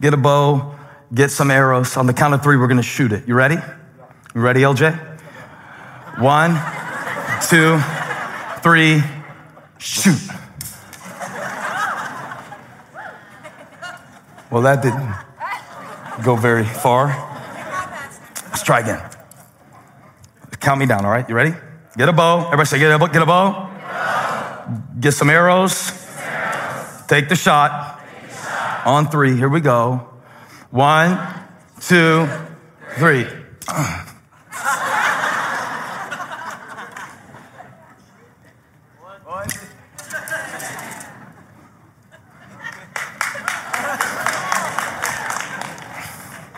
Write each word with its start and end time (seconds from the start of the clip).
get 0.00 0.14
a 0.14 0.16
bow, 0.16 0.74
get 1.12 1.30
some 1.30 1.50
arrows. 1.50 1.96
On 1.96 2.06
the 2.06 2.14
count 2.14 2.34
of 2.34 2.42
three, 2.42 2.56
we're 2.56 2.68
gonna 2.68 2.82
shoot 2.82 3.12
it. 3.12 3.26
You 3.26 3.34
ready? 3.34 3.56
You 4.34 4.40
ready, 4.40 4.60
LJ? 4.60 4.96
One, 6.20 6.58
two, 7.48 7.78
three, 8.62 9.02
shoot. 9.78 10.18
Well, 14.50 14.62
that 14.62 14.82
didn't 14.82 16.24
go 16.24 16.34
very 16.34 16.64
far. 16.64 17.08
Let's 18.46 18.62
try 18.62 18.80
again. 18.80 19.02
Count 20.60 20.80
me 20.80 20.86
down, 20.86 21.04
all 21.04 21.10
right? 21.10 21.28
You 21.28 21.34
ready? 21.34 21.54
Get 21.96 22.08
a 22.08 22.12
bow. 22.12 22.46
Everybody 22.46 22.66
say, 22.66 22.78
get 22.78 22.90
a, 22.90 22.98
bow. 22.98 23.06
get 23.06 23.22
a 23.22 23.26
bow. 23.26 23.70
Get 24.98 25.12
some 25.12 25.30
arrows. 25.30 25.92
Take 27.06 27.28
the 27.28 27.36
shot. 27.36 27.97
On 28.88 29.06
three. 29.06 29.36
Here 29.36 29.50
we 29.50 29.60
go. 29.60 30.08
One, 30.70 31.18
two, 31.78 32.26
three. 32.96 33.26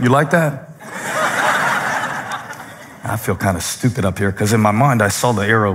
You 0.00 0.08
like 0.08 0.30
that? 0.30 0.68
I 3.02 3.16
feel 3.20 3.34
kind 3.34 3.56
of 3.56 3.64
stupid 3.64 4.04
up 4.04 4.16
here 4.16 4.30
because 4.30 4.52
in 4.52 4.60
my 4.60 4.70
mind 4.70 5.02
I 5.02 5.08
saw 5.08 5.32
the 5.32 5.42
arrow 5.42 5.74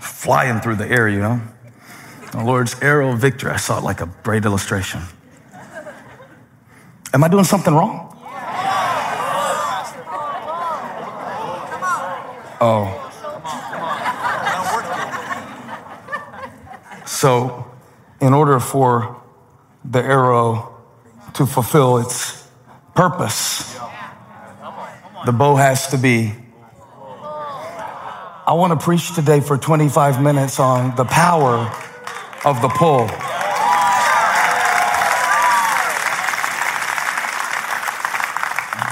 flying 0.00 0.60
through 0.60 0.76
the 0.76 0.88
air, 0.88 1.06
you 1.06 1.20
know? 1.20 1.42
The 2.32 2.42
Lord's 2.42 2.80
arrow 2.80 3.12
of 3.12 3.18
victory. 3.18 3.50
I 3.50 3.58
saw 3.58 3.76
it 3.76 3.84
like 3.84 4.00
a 4.00 4.08
great 4.22 4.46
illustration. 4.46 5.02
Am 7.12 7.24
I 7.24 7.28
doing 7.28 7.44
something 7.44 7.74
wrong? 7.74 8.06
Oh. 12.62 12.96
So, 17.06 17.66
in 18.20 18.32
order 18.32 18.60
for 18.60 19.20
the 19.84 20.00
arrow 20.00 20.70
to 21.34 21.46
fulfill 21.46 21.98
its 21.98 22.46
purpose. 22.94 23.78
The 25.24 25.32
bow 25.32 25.56
has 25.56 25.88
to 25.88 25.98
be. 25.98 26.32
I 28.46 28.52
want 28.54 28.78
to 28.78 28.84
preach 28.84 29.14
today 29.14 29.40
for 29.40 29.56
25 29.56 30.22
minutes 30.22 30.58
on 30.58 30.96
the 30.96 31.04
power 31.04 31.70
of 32.44 32.60
the 32.62 32.68
pull. 32.68 33.08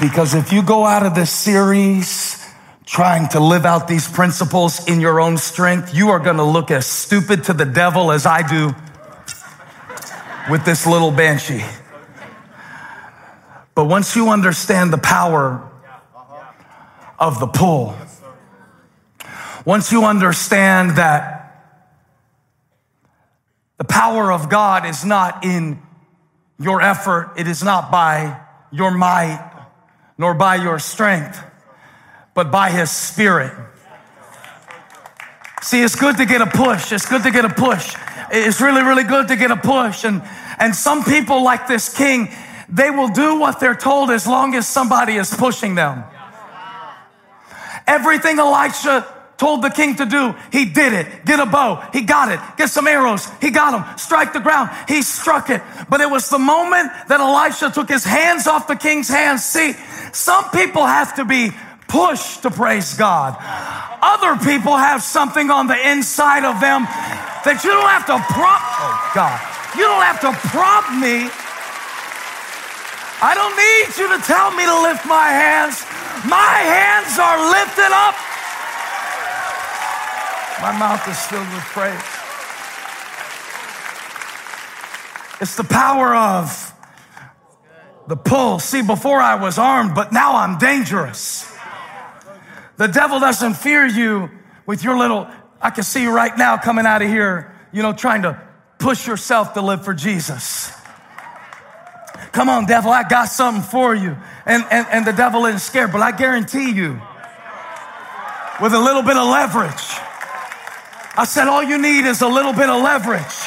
Because 0.01 0.35
if 0.35 0.53
you 0.53 0.63
go 0.63 0.85
out 0.85 1.05
of 1.05 1.17
this 1.17 1.31
series 1.31 2.41
trying 2.87 3.29
to 3.31 3.41
live 3.41 3.67
out 3.67 3.89
these 3.89 4.09
principles 4.09 4.87
in 4.87 5.01
your 5.01 5.21
own 5.21 5.37
strength, 5.37 5.93
you 5.93 6.11
are 6.11 6.21
going 6.21 6.37
to 6.37 6.45
look 6.45 6.71
as 6.71 6.87
stupid 6.87 7.45
to 7.45 7.53
the 7.53 7.65
devil 7.65 8.13
as 8.13 8.25
I 8.25 8.47
do 8.47 8.75
with 10.49 10.65
this 10.65 10.87
little 10.87 11.11
banshee. 11.11 11.65
But 13.75 13.87
once 13.87 14.15
you 14.15 14.31
understand 14.31 14.93
the 14.93 14.99
power 14.99 15.69
of 17.19 17.41
the 17.41 17.49
pull, 17.49 17.97
once 19.65 19.91
you 19.91 20.05
understand 20.05 20.93
that 20.93 21.75
the 23.79 23.85
power 23.85 24.33
of 24.33 24.49
God 24.49 24.87
is 24.87 25.05
not 25.05 25.45
in 25.45 25.83
your 26.59 26.81
effort, 26.81 27.33
it 27.37 27.49
is 27.49 27.65
not 27.65 27.91
by 27.91 28.41
your 28.71 28.93
might, 28.93 29.58
nor 30.19 30.35
by 30.35 30.57
your 30.57 30.79
strength, 30.79 31.43
but 32.35 32.51
by 32.51 32.71
His 32.71 32.91
Spirit. 32.91 33.53
See, 35.63 35.83
it's 35.83 35.97
good 35.97 36.17
to 36.19 36.27
get 36.27 36.41
a 36.41 36.47
push. 36.47 36.93
It's 36.93 37.09
good 37.09 37.23
to 37.23 37.31
get 37.31 37.45
a 37.45 37.49
push. 37.49 37.97
It's 38.31 38.61
really, 38.61 38.83
really 38.83 39.05
good 39.05 39.29
to 39.29 39.37
get 39.37 39.51
a 39.51 39.57
push. 39.57 40.05
And, 40.05 40.23
and 40.59 40.75
some 40.75 41.05
people 41.05 41.43
like 41.43 41.67
this 41.67 41.95
king, 41.95 42.29
they 42.69 42.91
will 42.91 43.09
do 43.09 43.39
what 43.39 43.61
they're 43.61 43.75
told 43.75 44.11
as 44.11 44.27
long 44.27 44.55
as 44.55 44.69
somebody 44.69 45.15
is 45.17 45.35
pushing 45.35 45.75
them. 45.75 46.05
Everything 47.87 48.39
Elisha 48.39 49.18
told 49.39 49.63
the 49.63 49.71
king 49.71 49.97
to 49.97 50.05
do, 50.05 50.35
he 50.53 50.65
did 50.67 50.93
it. 50.93 51.25
Get 51.25 51.41
a 51.41 51.47
bow. 51.47 51.89
He 51.93 52.03
got 52.03 52.31
it. 52.31 52.41
Get 52.57 52.69
some 52.69 52.87
arrows. 52.87 53.29
He 53.41 53.51
got 53.51 53.71
them. 53.71 53.85
Strike 53.97 54.33
the 54.33 54.41
ground. 54.41 54.71
He 54.87 55.03
struck 55.03 55.49
it. 55.49 55.63
But 55.89 56.01
it 56.01 56.11
was 56.11 56.29
the 56.29 56.39
moment 56.39 56.91
that 57.09 57.21
Elisha 57.21 57.71
took 57.71 57.89
his 57.89 58.05
hands 58.05 58.47
off 58.47 58.67
the 58.67 58.77
king's 58.77 59.09
hands. 59.09 59.45
See, 59.45 59.75
some 60.13 60.51
people 60.51 60.85
have 60.85 61.17
to 61.17 61.25
be 61.25 61.53
pushed 61.87 62.43
to 62.43 62.51
praise 62.51 62.95
God. 62.95 63.37
Other 64.03 64.37
people 64.45 64.77
have 64.77 65.03
something 65.03 65.51
on 65.51 65.69
the 65.69 65.91
inside 65.91 66.45
of 66.45 66.61
them 66.61 66.85
that 67.47 67.63
you 67.65 67.71
don't 67.71 67.89
have 67.89 68.07
to 68.07 68.19
prompt. 68.35 68.67
Oh 68.83 69.11
God. 69.15 69.39
You 69.79 69.85
don't 69.85 70.03
have 70.03 70.21
to 70.21 70.33
prompt 70.51 70.91
me 70.99 71.31
I 73.19 73.35
don't 73.35 73.59
need 73.59 73.91
you 73.99 74.07
to 74.15 74.21
tell 74.23 74.55
me 74.55 74.63
to 74.63 74.79
lift 74.87 75.03
my 75.03 75.27
hands. 75.27 75.83
My 76.23 76.63
hands 76.63 77.19
are 77.19 77.51
lifted 77.51 77.91
up. 77.91 78.15
My 80.61 80.77
mouth 80.77 81.07
is 81.09 81.21
filled 81.27 81.49
with 81.53 81.65
praise. 81.73 82.01
It's 85.41 85.57
the 85.57 85.65
power 85.65 86.17
of 86.17 86.75
the 88.09 88.17
pull. 88.17 88.59
See, 88.59 88.83
before 88.83 89.21
I 89.21 89.37
was 89.37 89.59
armed, 89.59 89.95
but 89.95 90.13
now 90.13 90.37
I'm 90.37 90.59
dangerous. 90.59 91.55
The 92.77 92.89
devil 92.89 93.21
doesn't 93.21 93.55
fear 93.55 93.87
you 93.87 94.31
with 94.67 94.83
your 94.83 94.99
little, 94.99 95.29
I 95.61 95.71
can 95.71 95.85
see 95.85 96.03
you 96.03 96.11
right 96.11 96.37
now 96.37 96.57
coming 96.57 96.87
out 96.87 97.03
of 97.03 97.09
here, 97.09 97.55
you 97.73 97.83
know, 97.83 97.93
trying 97.93 98.23
to 98.23 98.41
push 98.79 99.07
yourself 99.07 99.55
to 99.55 99.61
live 99.61 99.85
for 99.85 99.95
Jesus. 99.95 100.73
Come 102.33 102.49
on, 102.49 102.67
devil, 102.67 102.91
I 102.91 103.09
got 103.09 103.27
something 103.27 103.63
for 103.63 103.95
you. 103.95 104.17
And, 104.45 104.65
and, 104.71 104.87
and 104.91 105.07
the 105.07 105.13
devil 105.13 105.47
isn't 105.47 105.61
scared, 105.61 105.93
but 105.93 106.03
I 106.03 106.13
guarantee 106.13 106.73
you, 106.73 107.01
with 108.61 108.75
a 108.75 108.79
little 108.79 109.03
bit 109.03 109.17
of 109.17 109.29
leverage, 109.29 109.98
I 111.19 111.25
said, 111.25 111.49
all 111.49 111.65
you 111.65 111.79
need 111.79 112.07
is 112.07 112.23
a 112.23 112.29
little 112.29 112.53
bit 112.53 112.71
of 112.71 112.81
leverage. 112.81 113.39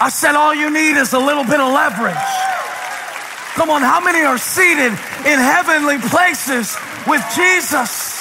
I 0.00 0.08
said, 0.10 0.34
all 0.34 0.54
you 0.54 0.70
need 0.72 0.96
is 0.96 1.12
a 1.12 1.18
little 1.18 1.44
bit 1.44 1.60
of 1.60 1.70
leverage. 1.70 2.16
Come 3.52 3.68
on, 3.68 3.82
how 3.82 4.00
many 4.00 4.24
are 4.24 4.38
seated 4.38 4.90
in 5.28 5.38
heavenly 5.44 5.98
places 5.98 6.74
with 7.06 7.22
Jesus? 7.36 8.13